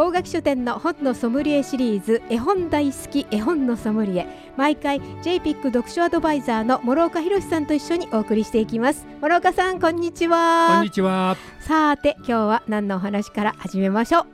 [0.00, 4.26] 大垣書店の本のソムリエシリーズ絵本大好き絵本のソムリエ。
[4.56, 9.06] 毎回 JPIC 読書アドバイザーの諸岡博さんと一緒にお送りしていきます。
[9.20, 10.76] 諸岡さんこんにちは。
[10.76, 11.36] こんにちは。
[11.60, 14.26] さて今日は何のお話から始めましょう。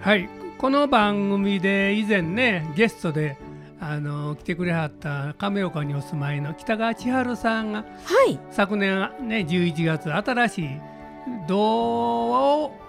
[0.00, 0.28] はい。
[0.58, 3.38] この番組で以前ねゲストで
[3.80, 7.84] あの来てくれはった亀岡にお住まいの北川千春さんがは
[8.28, 8.38] い。
[8.50, 10.68] 昨年ね11月新しい
[11.48, 12.83] 童話を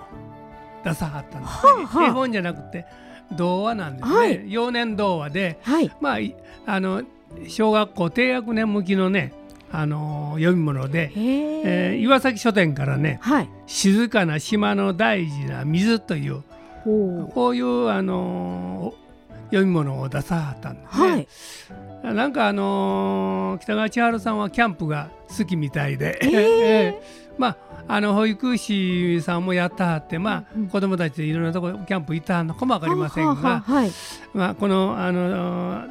[0.85, 2.07] 出さはったんですね、はあはあ。
[2.07, 2.85] 絵本じゃなくて
[3.31, 4.52] 童話なんですね、はい。
[4.52, 5.91] 幼年童話ではい。
[5.99, 6.35] まあい
[6.66, 7.03] あの
[7.48, 9.34] 小学校低学年向きのね
[9.71, 16.44] あの読み物で、へええー岩崎書店からねはい「静かな島の大事な水」という
[16.83, 18.94] ほこういうあの
[19.47, 21.09] 読み物を出さはったんですね。
[21.09, 21.28] はい。
[22.16, 26.31] なんかあのー北川千春さんはキャンプが好きみたいで、えー。
[26.63, 33.64] えーまああの保育士さんもやったはって、まあうん子供たちでいろんなところキャンプ行ったのかもわかりませんが、
[34.33, 35.88] まあ、この、あのー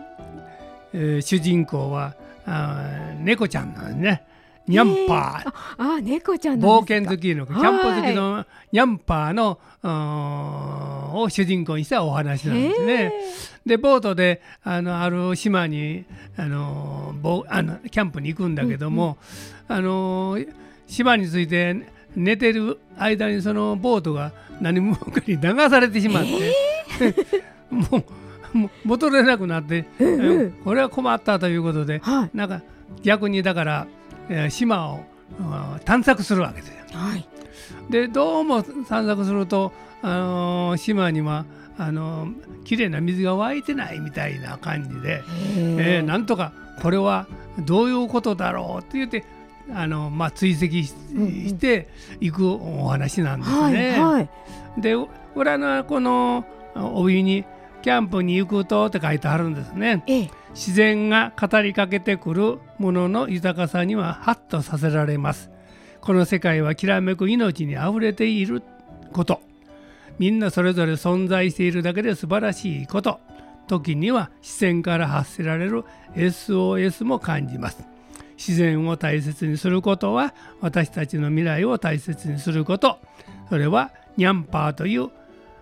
[0.93, 2.15] えー主人公は
[2.47, 4.25] あー猫ちゃんなんですね。
[4.67, 13.13] ニャンパー、あ、猫ちゃん冒険好きのキャンプ好きのニャンパーの、うーんを主人公にしたお話なんですね。
[13.67, 16.07] でボートであのある島に
[16.37, 19.19] あのボあのキャンプに行くんだけども、
[19.69, 20.39] あの
[20.87, 27.15] 島に着いて寝てる間にそのボートが何者かに流されてしまって、
[27.71, 28.05] も
[28.55, 30.47] うもう戻れなくなって、うんうん。
[30.47, 32.31] えこれは困ったということではい。
[32.37, 32.63] なんか
[33.03, 33.87] 逆にだから、
[34.29, 35.05] えー島を
[35.85, 36.75] 探索するわけですよ。
[36.93, 37.27] はい。
[37.91, 41.47] でどうも散策すると、あのー島には
[41.77, 45.23] あのー綺麗な水が湧いてないみたいな感じで、
[45.57, 47.27] えーなんとかこれは
[47.59, 49.25] どういうことだろうって言って
[49.73, 51.89] あの、まあ、追跡して
[52.21, 53.99] いくお話なんですはいね。
[53.99, 54.29] はい。
[54.79, 54.95] で
[55.35, 56.45] 裏のこの
[56.75, 57.45] 帯に
[57.83, 60.03] 「キャンプに行くと」って書いてあるんですね。
[60.07, 60.31] ええ。
[60.55, 65.51] 自然が語りかけてくるものの豊かさにはハッとさせられます。
[66.01, 68.63] この世界はきらめく命にあふれている
[69.13, 69.41] こと。
[70.19, 73.19] みんなそれぞれ存在しているだけで素晴らしいこと。
[73.67, 77.85] 時には視線から発せられる SOS も感じます
[78.37, 82.99] 自然を大切にすることは私たちの未来を大切にすること。
[83.49, 85.11] それはニャンパーという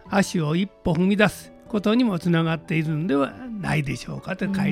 [0.09, 4.69] 足を一歩踏み出すことにもつながっているのではないでしょうかと書いてあっ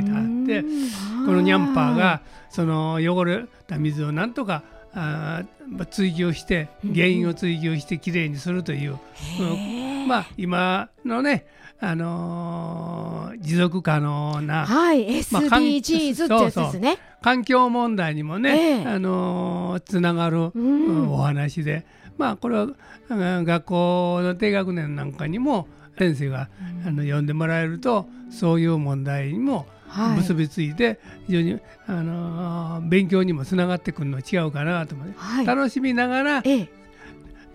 [0.46, 4.62] てこのニャンパーがその汚れた水をなんとか
[4.92, 8.98] あー追求して原因を追求してきれいにするという、
[9.40, 11.46] うんまあ今のね、
[11.82, 16.98] あのー持続可能なはいまあ SDGs ってやつですね。
[17.22, 18.86] 環境問題にもね、ええ。
[18.86, 20.86] あのーつながる、うん。
[20.86, 21.86] うんお話で。
[22.18, 22.66] まあこれは
[23.08, 25.68] うん学校の低学年なんかにも
[25.98, 26.48] 先生が、
[26.86, 30.18] あの読んでもらえるとそういう問題にもはい。
[30.18, 35.46] 結びついて非常に、あのー勉強にもつながってくるの違うかなと思って、はい。
[35.46, 36.68] 楽しみながらええ。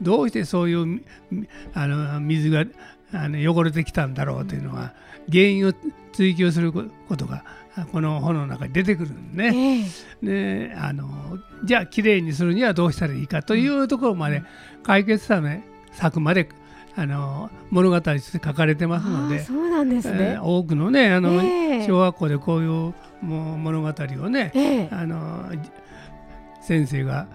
[0.01, 1.03] どうしてそういうみ
[1.73, 2.65] あの水が
[3.15, 4.93] あの汚れてきたんだろうというのは
[5.31, 5.73] 原因を
[6.11, 6.83] 追求するこ
[7.17, 7.43] とが
[7.91, 9.83] この本の中に出てくるんでね。
[10.21, 10.67] ええ。
[10.69, 14.43] であのじゃあきれいにするにはどうしたらいいかというところまで
[14.83, 16.47] 解決したね作まで
[16.95, 21.85] あの物語として書かれてますので、そうなんですえねー多くのねあの、ええ。
[21.85, 22.93] 小学校でこういうも
[23.55, 24.89] う物語をね、ええ。
[24.91, 25.69] あのじ
[26.61, 27.27] 先生が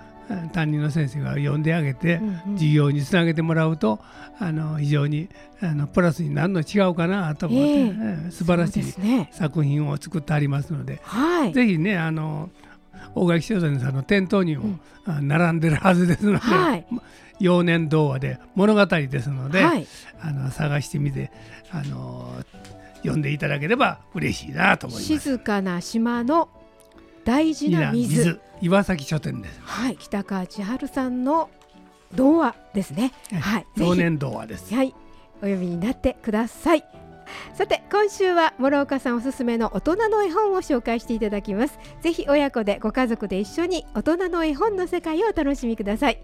[0.53, 2.21] 担任の先生が読んであげて、
[2.55, 4.01] 授業につなげてもらうと
[4.39, 5.29] あの非常に
[5.61, 7.79] あのプラスになるの違うかなと思って、ええ。
[7.79, 8.85] えー素晴らしい
[9.33, 11.53] 作品を作ってありますので、はい。
[11.53, 12.51] ぜひねあの
[13.15, 16.87] 大垣書店さんの店頭にも、並んでるはずですので、はい。
[17.41, 19.87] 幼年童話で物語ですので、はい。
[20.21, 21.33] あの探してみて
[21.73, 22.35] あの
[22.99, 25.07] 読んでいただければ嬉しいなと思います。
[25.07, 26.49] 静かな島の
[27.25, 29.61] 大事な水岩崎書店です。
[29.63, 31.51] はい北川千春さんの
[32.15, 34.75] 童話ですねはいぜひ幼年童話です。
[34.75, 34.95] はい、
[35.37, 36.85] お読みになってください。
[37.55, 46.23] さて今週は諸岡さんおすすめの大人の絵本を紹介していただきますぜひ親子でご家族で一緒に大人の絵本の世界をお楽しみください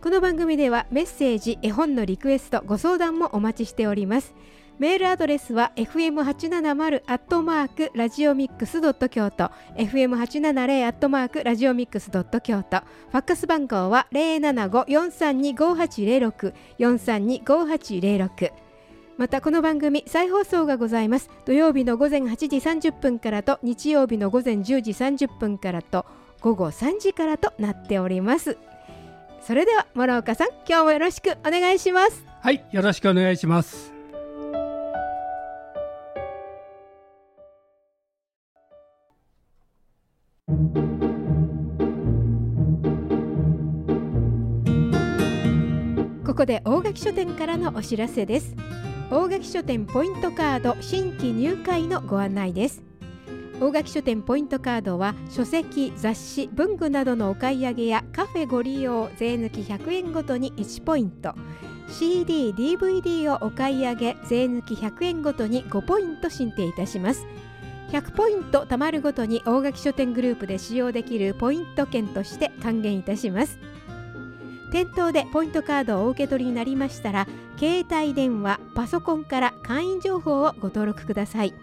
[0.00, 4.34] この番組ではメッセージ絵本のリクエストご相談もお待ちしております
[4.78, 12.78] メールアドレスは fm870 アットマークラジオミックスドット京都 fm870 アットマークラジオミックスドット京都。
[12.78, 18.52] ファックス番号は075-432-5806 432-5806
[19.16, 21.28] またこの番組再放送がございます。
[21.44, 26.06] 土曜日の午前8時30分からと日曜日の午前10時30分からと
[26.40, 28.56] 午後3時からとなっております。
[29.42, 32.24] それでは諸岡さん今日もよろしくお願いします。
[32.40, 33.97] はいよろしくお願いします。
[46.38, 48.54] ここで大垣書店からのお知らせです。
[49.10, 52.80] 大垣書店ポイントカード新規入会のご案内です。
[53.60, 61.34] 大垣書店ポイントカードは書籍雑誌文具などのお買い上げやカフェご利用税抜き100円ごとに1ポイント。
[61.88, 67.26] CD、DVD をお買い上げ税抜き100円ごとに5ポイント申請いたします。
[67.90, 73.58] 100ポイント貯まるごとに大垣書店グループで使用できるポイント券として還元いたします。
[74.70, 77.26] 店頭でポイントカードをお受け取りになりましたら
[77.58, 81.54] 携帯電話パソコンから会員情報をご登録ください。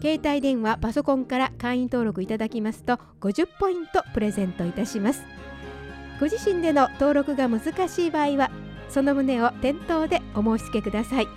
[0.00, 5.24] 携帯電話パソコンから会員登録いただきますと50ポイントプレゼントいたします。
[6.20, 8.50] ご自身での登録が難しい場合は
[8.88, 11.28] その旨を店頭でお申し付けください。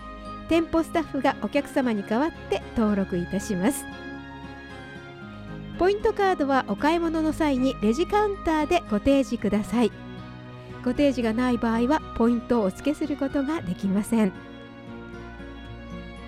[0.50, 3.86] 店舗スタッフがお客様に代わって登録いたします。
[5.80, 9.92] ポイントカードはお買い物の際にレジカウンターでご提示ください。
[10.88, 14.32] ご提示がない場合はポイントをお付けすることができません。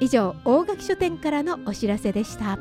[0.00, 2.58] 以上大垣書店からのお知らせでした。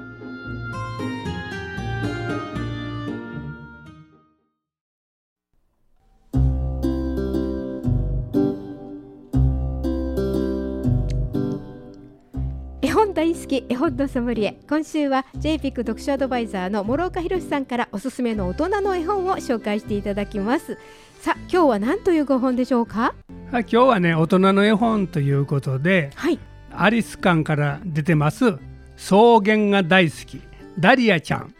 [13.15, 14.59] 大好き絵本のソムリエ。
[14.67, 20.77] 今週は JPIC 読書アドバイザーの諸岡博さんからおすすめの大人の絵本を紹介していただきます。
[21.21, 23.15] さあ今日は何というご本でしょうか？
[23.53, 26.38] はい今日はね大人の絵本ということではい。
[26.73, 28.57] アリス館から出てます
[28.97, 30.41] 草原が大好き
[30.77, 31.53] ダリアちゃん、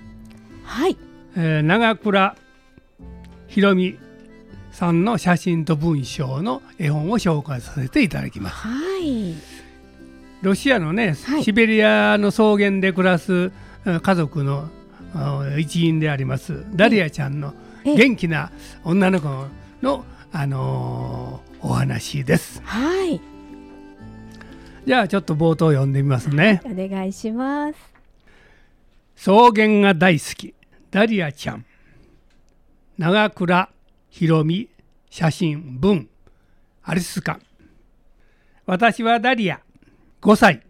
[0.66, 0.98] はい。
[1.38, 2.36] えー長倉
[3.48, 3.98] ひろみ
[4.72, 8.56] さんの写真と文章の絵本を紹介させていただきます。
[8.68, 9.36] はい
[10.42, 11.44] ロシアのね、はい。
[11.44, 13.52] シベリアの草原で暮らす
[13.86, 14.70] うん家族の
[15.14, 17.54] あ一員でありますダリアちゃんの
[17.84, 17.96] ええ。
[17.96, 18.52] 元気な
[18.84, 19.28] 女の子
[19.82, 22.62] の、あのーお話です。
[22.64, 23.20] はい。
[24.86, 26.62] じゃあちょっと冒頭読んでみますね。
[26.64, 27.80] お願いします。
[29.16, 30.54] 草原が大好き。
[30.92, 31.66] ダリアちゃん。
[33.00, 33.70] 長倉
[34.12, 34.70] ひろみ
[35.10, 36.08] 写真文。
[36.84, 37.42] アリス館
[38.68, 39.60] 私はダリア
[40.26, 40.64] 5歳。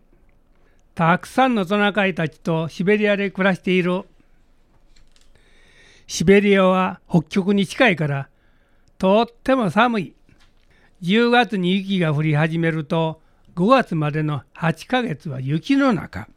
[0.95, 4.01] たくさんのトナカイたちとシベリアで暮らしている。
[6.07, 8.27] シベリアは北極に近いから
[8.97, 10.13] とっても寒い。
[11.03, 13.21] 10月に雪が降り始めると
[13.55, 16.27] 5月までの8ヶ月は雪の中。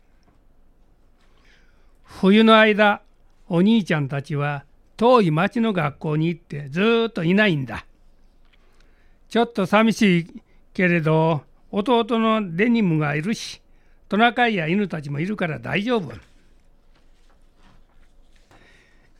[2.04, 3.02] 冬の間
[3.48, 4.64] お兄ちゃんたちは
[4.96, 7.84] 遠い町の学校に行ってずっといないんだ。
[9.28, 13.60] ちょっと寂しいけれど弟のデニムがいるし
[14.08, 16.12] トナカイや犬たちもいるから大丈夫。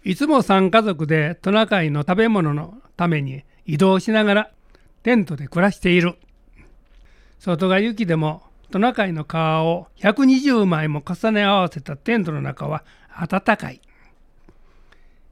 [0.02, 4.50] いつも3家族でトナカイの食べ物のために移動しながら
[5.02, 6.14] テントで暮らしている。
[7.38, 12.84] 外が雪でもトナカイの皮を120枚も重ね合わせたテントの中は
[13.28, 13.80] 暖かい。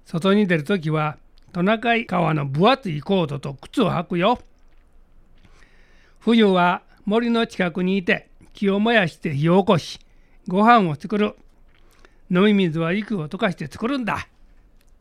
[0.04, 1.16] 外に出るときは
[1.52, 4.38] トナカイ皮の分厚いコートと靴を履くよ。
[6.20, 9.98] 冬は森の近くにいて木を燃やして火を起こし
[10.48, 11.34] ご飯を作る。
[12.30, 14.28] 飲み水は雪を溶かして作るんだ。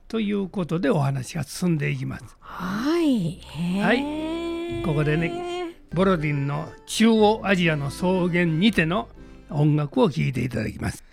[0.07, 2.37] ということでお話が進んでいきます。
[2.39, 3.41] はい。
[3.81, 4.83] はい。
[4.83, 5.55] ここでね
[5.95, 9.07] ボロディンの中央アジアの草原にての
[9.49, 11.04] 音楽を聴いていただきます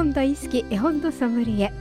[0.00, 1.74] 本大好き絵本のソムリエ。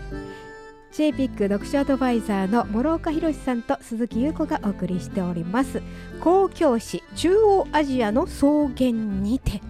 [0.91, 5.81] JPIC 読書アドバイザーの諸岡博さんと鈴木優子がお送りしております。
[6.19, 9.61] 公共史中央アジアの草原にて。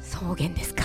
[0.00, 0.82] 草原ですか。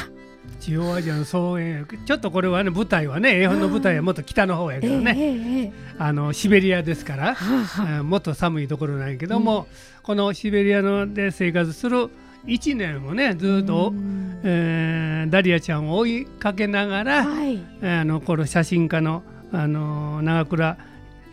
[0.60, 9.67] 中央アジアの草原ちょっとこれはね舞台はね絵本の舞台はもっと北の方やけどね、ええええあのシベリアですから、もっと寒いところなんやけども、
[10.03, 12.10] このシベリアので生活する
[12.46, 17.60] 1年をねずっと、うんえーダリアちゃんを追いかけながら、はい。
[17.83, 20.77] あのこの写真家のあの長倉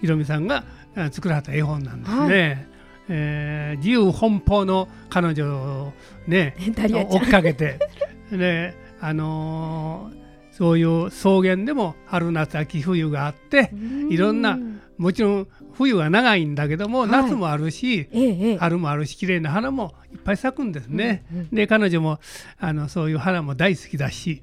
[0.00, 0.64] ひろみさんが
[0.96, 2.18] あ作られた絵本なんですね。
[2.18, 2.28] は
[3.10, 5.92] えー自由奔放の彼女を
[6.26, 6.54] ね
[7.14, 7.78] 追っかけて
[8.30, 10.18] であのー
[10.50, 13.72] そういう草原でも春夏秋冬があって
[14.10, 14.58] いろんな
[14.96, 15.48] もちろん
[15.78, 17.10] 冬は長いんだけども、はい。
[17.10, 18.56] 夏もあるしええええ。
[18.58, 21.24] 春もあるし綺麗な花もいっぱい咲くんですね。
[21.32, 22.18] うんうんで彼女も
[22.58, 24.42] あのそういう花も大好きだし、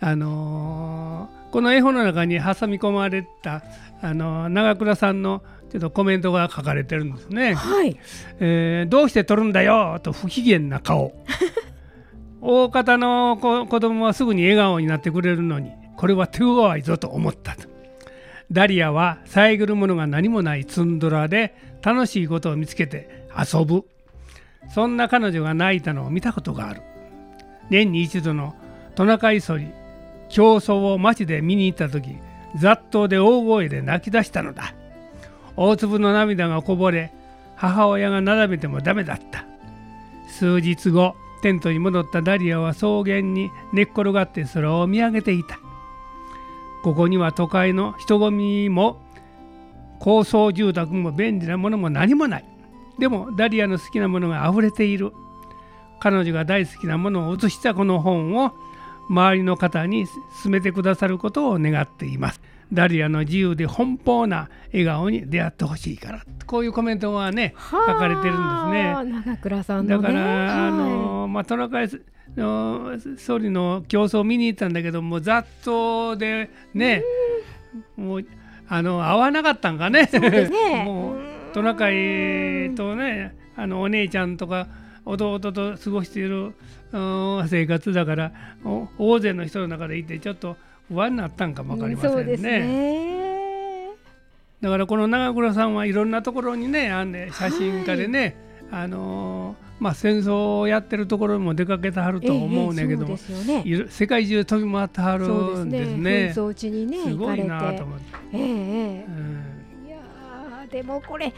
[0.00, 3.62] あのーこの絵本の中に挟み込まれた、
[4.00, 7.54] あのー長倉さんのちょっとコメントが書かれてるんですね。
[7.54, 7.96] はい。
[8.40, 11.12] えーどうして撮るんだよと不機嫌な顔。
[12.40, 17.68] 大方の子子供はすぐに笑顔になってくれるのにこれは手強いぞと思ったと
[18.52, 23.84] ダリアは遮るものが何もないツンドラで楽しいことを見つけて遊ぶ。
[24.74, 26.82] そんな彼女が泣いたのを見たことがある。
[27.70, 28.54] 年に一度の
[28.96, 29.68] トナカイソリ
[30.28, 32.16] 競争を街で見に行った時
[32.56, 34.74] 雑踏で大声で泣き出したのだ。
[35.56, 37.12] 大粒の涙がこぼれ
[37.56, 39.44] 母親がなだめてもダメだった。
[40.28, 45.58] 数日後テントに戻ったダリアは草原に寝っ転がって空を見上げていた。
[46.82, 49.00] ここには都会の人混みも
[49.98, 52.44] 高層住宅も便利なものも何もない。
[52.98, 55.12] でもダリアの好きなものがあふれている。
[56.00, 58.52] 彼女が大好きなものを写したこの本を
[59.10, 60.06] 周りの方に
[60.42, 62.40] 勧めてくださることを願っています。
[62.72, 66.22] ダリアの自由で奔放な笑顔に出会ってほしいから。
[66.46, 68.92] こういうコメントがね書かれてるんですね。
[68.94, 70.02] はあ長倉さんのね。
[70.02, 70.72] だから、あはい。
[70.72, 71.98] のまあ、トナカイの
[72.36, 77.02] 総理の競争を見に行ったんだけども雑踏でね
[77.96, 78.26] もう
[78.68, 80.06] あの合わなかったんかね。
[80.06, 80.82] そうですね。
[80.86, 81.18] もう
[81.52, 84.68] トナカイとねあのお姉ちゃんとか
[85.04, 86.52] 弟と過ごしている
[86.92, 88.32] うん生活だから
[88.64, 90.56] お大勢の人の中でいてちょっと
[90.88, 92.16] 不安になったんかも分かりませんね。
[92.16, 93.90] そうですね。
[94.60, 98.36] だからこの長倉さんはいろんなところにねあんね写真家でね、
[98.70, 103.86] あのーまあ、戦争をやってるところにも出かけてはると思うねんけども、ええね。
[103.88, 105.64] 世界中飛び回ってはるそうですね。
[105.64, 106.32] んですね。
[107.04, 109.44] すごいなと思って、えええうん
[109.86, 109.88] え。
[109.88, 111.32] いやーでもこれ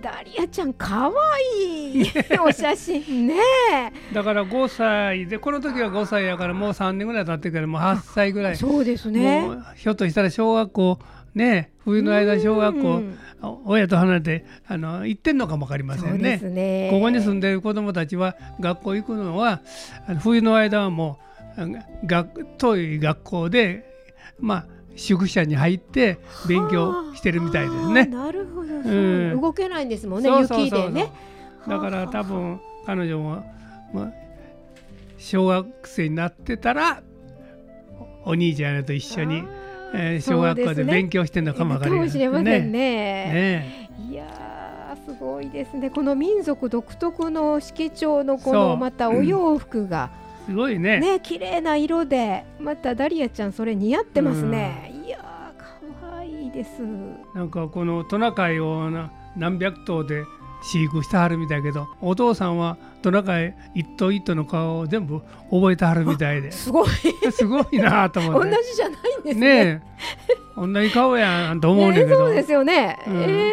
[0.00, 1.14] ダリアちゃんかわ
[1.60, 3.34] いいお写真ね。
[4.14, 9.48] だから5歳でこの時は5歳やからもう3年ぐらい経ってからもう8歳ぐらい、そうですね。
[9.74, 10.98] ひょっとしたら小学校
[11.34, 13.18] ね冬の間小学校うん。
[13.64, 16.38] 親と離れてあの行ってんのかも分かりませんね。
[16.38, 16.88] ね。
[16.90, 19.60] ここに住んでいる子どもたちは学校行くのは
[20.20, 21.20] 冬の間はも
[21.56, 23.88] う学遠い学校で
[24.40, 24.66] まあ
[24.96, 26.18] 宿舎に入って
[26.48, 28.06] 勉強してるみたいですはあね。
[28.06, 31.12] なるほど、う動けないんですもんね雪でね。
[31.68, 33.44] だから多分彼女も、
[33.92, 34.12] まあ、
[35.16, 37.02] 小学生になってたら
[38.24, 39.44] お兄ちゃんと一緒に、
[39.94, 42.00] えー小学校で勉強してるのかもわかりません。
[42.00, 42.80] かもしれませんね。
[42.80, 43.90] ね。
[44.10, 45.90] いやーすごいですね。
[45.90, 50.10] この民族独特の色調のこのまたお洋服が。
[50.46, 50.98] すごいね。
[51.00, 56.80] ね綺麗な色でまたダリアちゃんそれ似合ってますね、いやーかわいいです。
[57.34, 60.24] なんかこのトナカイをな何百頭で
[60.62, 66.50] 飼育してはるみたいやけどお父さんはトナカイ一頭一頭の顔を全部覚えてはるみたいで。
[66.50, 66.88] すごい。
[67.30, 68.62] すごいなと思同って。
[68.64, 69.64] じじゃないんですね。
[69.64, 69.82] ね
[70.28, 70.38] え。
[70.56, 73.22] 同じ顔やんと思うねんけど、ねそうですよね、うん。
[73.22, 73.50] えー。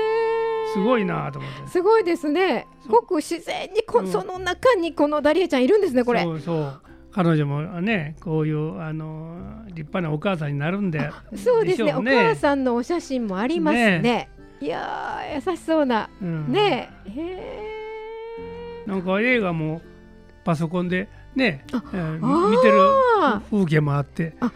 [0.73, 1.67] すごいなと思って。
[1.69, 2.67] すごいですね。
[2.87, 4.07] ごく自然にこ、うん。
[4.07, 6.23] その中にこのダリアちゃんいるんですねこれ。
[6.23, 6.81] そうそう。
[7.13, 11.11] 彼女もねこういうあの立派なお母さんになるんで。
[11.37, 11.93] そうですね。
[11.93, 13.99] お母さんのお写真もありますね。
[13.99, 14.29] ね
[14.61, 16.51] いやー優しそうなうん。
[16.51, 17.09] ねえ。
[17.09, 17.85] へ
[18.85, 19.81] なんか映画も
[20.43, 22.77] パソコンでね、あえー見てる
[23.51, 24.51] 風景もあってあ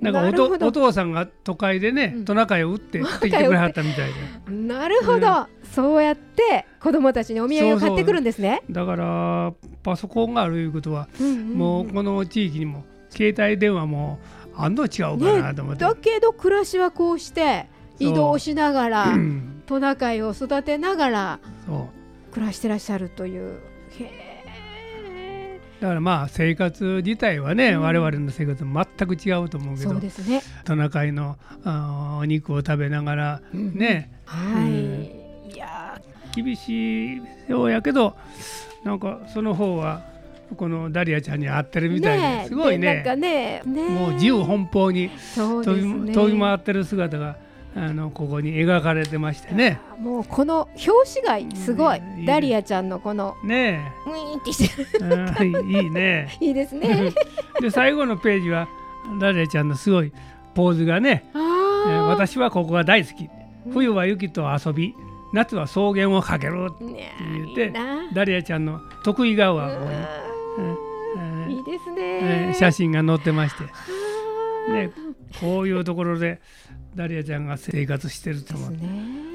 [0.00, 2.24] なんかおとお父さんが都会でね、うん。
[2.24, 4.14] トナカイを撃って 撃ってきてくれはったみたいで。
[4.48, 8.62] ーなるほど、そうやって子供たちにお土産を買ってくるんですね。
[8.70, 11.58] だからパソコンがあるいうことは、うんうんうん。
[11.58, 14.18] もうこの地域にも携帯電話も
[14.56, 17.66] あんの違うかなと思って、だけど暮らしはこうして
[18.02, 21.40] 移動しながらうん トナカイを育てながら
[22.32, 23.58] 暮らしてらっしゃるという。
[25.80, 27.80] だからまあ生活自体はね、うん。
[27.80, 30.42] 我々の生活も全く違うと思うけどね。
[30.64, 33.74] トナカイのあーお肉を食べながらうん。
[33.76, 34.70] ね、はい。
[34.70, 34.74] う
[35.48, 35.50] ん。
[35.52, 36.00] いや
[36.34, 38.16] 厳しいようやけど
[38.84, 40.02] なんかその方は
[40.56, 43.62] このダリアちゃんに合ってるーみたいですごいでなんかね。
[43.64, 46.12] ねねもう自由奔放に飛び。
[46.12, 47.36] 飛び回ってる姿が
[47.74, 49.80] あのここに描かれてましてね。
[49.98, 52.24] もうこの表紙がすごい、ね。
[52.26, 55.66] ダリアちゃんのこのねウィーンってしてる。
[55.66, 56.36] いいね。
[56.40, 57.12] いいですね。
[57.60, 58.68] で最後のページは
[59.20, 60.12] ダリアちゃんのすごい
[60.54, 61.24] ポーズがね。
[61.34, 63.28] あえーー私はここが大好き。
[63.72, 64.94] 冬は雪と遊び
[65.32, 66.78] 夏は草原をかけるっ
[67.54, 68.10] ていいな。
[68.12, 69.92] ダリアちゃんの得意顔うがここに、ん。
[69.92, 70.92] えー
[71.52, 72.54] いいですえーね。
[72.54, 73.64] 写真が載ってまして、
[74.72, 74.90] ね、
[75.40, 76.40] こういうところで
[76.94, 78.88] ダリアちゃんが生活してると思う、ですね。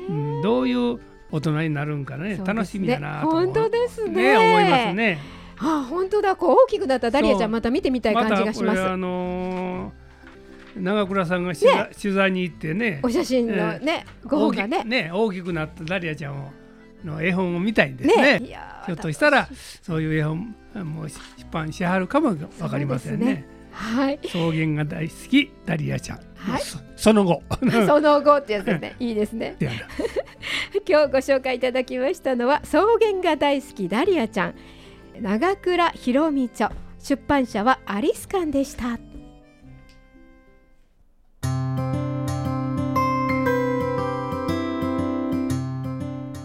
[0.10, 1.00] うん、どういう
[1.32, 4.34] 大人になるんかねね楽しみやなと本当ですね。
[4.34, 4.94] ね思います。
[4.94, 5.20] ね。
[5.60, 6.36] あ、本当だ。
[6.36, 8.78] こう大きくなったダリアちゃんまた見てみたい感じがします。
[8.78, 10.08] たこれあのー
[10.80, 14.84] 長倉さんが取材,、取材に行ってねお写真のね、ご本が大きね。
[14.84, 16.52] ね大きくなったダリアちゃんを
[17.04, 18.40] の絵本を見たいんですね。
[18.40, 18.60] ね。
[18.86, 19.50] ひょっとしたら
[19.82, 21.20] そういう絵本もう出
[21.52, 24.20] 版しはるかもわかりませんねそうですはい。
[24.24, 26.62] 草原が大好きダリアちゃん、はい。
[26.62, 27.44] そその後。
[27.86, 28.96] その後ってやつですね。
[29.00, 29.56] いいですね。
[30.88, 34.56] 今日ご紹介いただきましたのは草原が大好きダリアちゃん。
[35.22, 36.72] 長倉ひろみ著。
[37.00, 39.00] 出版社はアリスカンでした。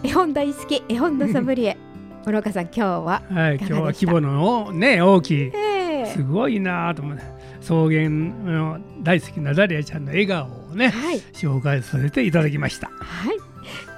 [0.03, 1.77] 絵本大好き絵本のソムリエ。
[2.25, 5.72] 諸岡さん今日は、はい、今日は規模のね大きいえ
[6.13, 7.23] すごいなと思って
[7.61, 11.19] 草原の大好きなダリアちゃんの笑顔をねはい。
[11.33, 12.87] 紹介させていただきました。
[12.87, 13.37] はい。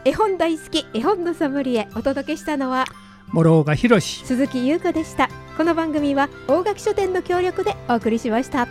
[0.05, 2.85] 絵本大好き絵本のソムリエお届けしたのは
[3.31, 5.29] 諸岡博鈴木優子でした。
[5.57, 8.67] この番組は大垣書店の協力でお送りしました